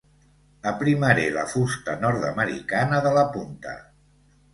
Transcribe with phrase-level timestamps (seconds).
[0.69, 3.75] Aprimaré la fusta nord-americana de la punta.